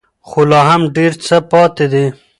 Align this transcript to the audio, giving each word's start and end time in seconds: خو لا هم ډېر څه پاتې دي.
خو 0.27 0.41
لا 0.49 0.61
هم 0.69 0.81
ډېر 0.95 1.13
څه 1.25 1.35
پاتې 1.51 1.85
دي. 1.93 2.05